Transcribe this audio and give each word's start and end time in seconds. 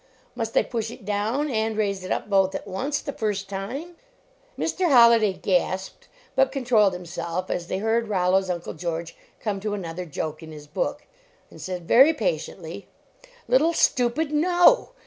Must 0.33 0.57
I 0.57 0.63
push 0.63 0.89
it 0.89 1.05
down 1.05 1.47
and 1.51 1.77
raise 1.77 2.03
it 2.03 2.09
up 2.11 2.27
both 2.27 2.55
at 2.55 2.65
once, 2.67 2.99
the 3.01 3.13
first 3.13 3.47
time?" 3.47 3.97
Mr. 4.57 4.89
Holliday 4.89 5.33
gasped, 5.33 6.07
but 6.35 6.51
controlled 6.51 6.95
him 6.95 7.05
self 7.05 7.51
as 7.51 7.67
they 7.67 7.77
heard 7.77 8.07
Rollo 8.07 8.39
s 8.39 8.49
Uncle 8.49 8.73
George 8.73 9.15
come 9.39 9.59
to 9.59 9.75
another 9.75 10.05
joke 10.07 10.41
in 10.41 10.51
his 10.51 10.65
book, 10.65 11.05
and 11.51 11.61
said, 11.61 11.87
very 11.87 12.13
patiently: 12.15 12.87
"Little 13.47 13.73
stupid! 13.73 14.31
No! 14.31 14.93